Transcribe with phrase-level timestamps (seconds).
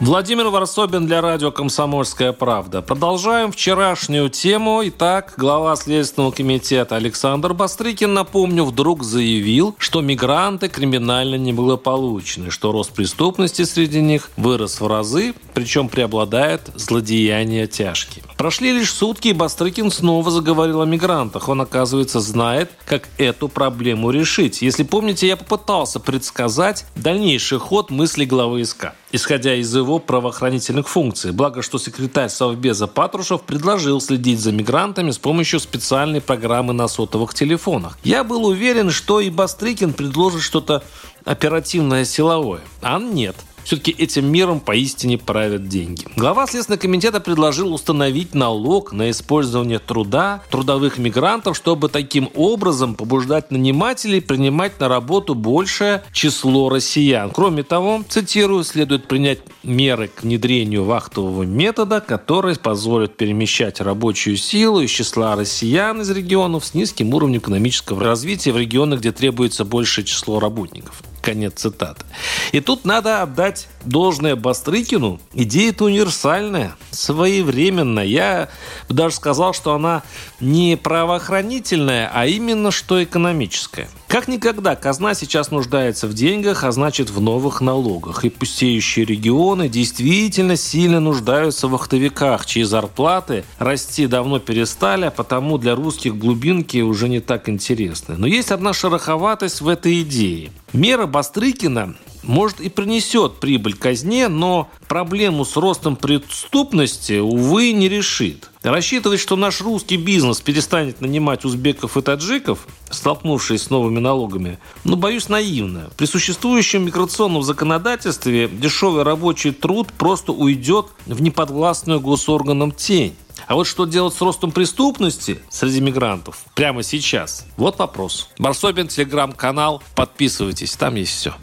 [0.00, 2.82] Владимир Варсобин для радио «Комсомольская правда».
[2.82, 4.82] Продолжаем вчерашнюю тему.
[4.84, 12.92] Итак, глава Следственного комитета Александр Бастрыкин, напомню, вдруг заявил, что мигранты криминально неблагополучны, что рост
[12.92, 18.22] преступности среди них вырос в разы, причем преобладает злодеяния тяжкие.
[18.38, 21.48] Прошли лишь сутки, и Бастрыкин снова заговорил о мигрантах.
[21.48, 24.62] Он, оказывается, знает, как эту проблему решить.
[24.62, 31.32] Если помните, я попытался предсказать дальнейший ход мысли главы СК исходя из его правоохранительных функций.
[31.32, 37.34] Благо, что секретарь Совбеза Патрушев предложил следить за мигрантами с помощью специальной программы на сотовых
[37.34, 37.98] телефонах.
[38.04, 40.82] Я был уверен, что и Бастрыкин предложит что-то
[41.24, 42.60] оперативное силовое.
[42.82, 43.36] А нет.
[43.68, 46.06] Все-таки этим миром поистине правят деньги.
[46.16, 53.50] Глава Следственного комитета предложил установить налог на использование труда трудовых мигрантов, чтобы таким образом побуждать
[53.50, 57.30] нанимателей принимать на работу большее число россиян.
[57.30, 64.80] Кроме того, цитирую, следует принять меры к внедрению вахтового метода, который позволит перемещать рабочую силу
[64.80, 70.06] из числа россиян из регионов с низким уровнем экономического развития в регионах, где требуется большее
[70.06, 71.02] число работников.
[71.28, 72.06] Конец цитаты.
[72.52, 75.20] И тут надо отдать должное Бастрыкину.
[75.34, 78.06] Идея-то универсальная, своевременная.
[78.06, 78.48] Я
[78.88, 80.02] бы даже сказал, что она
[80.40, 83.90] не правоохранительная, а именно что экономическая.
[84.06, 88.24] Как никогда казна сейчас нуждается в деньгах, а значит в новых налогах.
[88.24, 95.58] И пустеющие регионы действительно сильно нуждаются в вахтовиках, чьи зарплаты расти давно перестали, а потому
[95.58, 98.16] для русских глубинки уже не так интересны.
[98.16, 100.52] Но есть одна шероховатость в этой идее.
[100.72, 108.48] Мера Бастрыкина может и принесет прибыль казне, но проблему с ростом преступности, увы, не решит.
[108.62, 114.94] Рассчитывать, что наш русский бизнес перестанет нанимать узбеков и таджиков, столкнувшись с новыми налогами, ну,
[114.94, 115.90] боюсь, наивно.
[115.96, 123.16] При существующем миграционном законодательстве дешевый рабочий труд просто уйдет в неподвластную госорганам тень.
[123.48, 127.46] А вот что делать с ростом преступности среди мигрантов прямо сейчас?
[127.56, 128.28] Вот вопрос.
[128.38, 129.82] Барсобин, телеграм-канал.
[129.94, 131.34] Подписывайтесь, там есть все.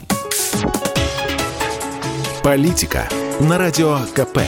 [2.44, 4.42] Политика на радио КП.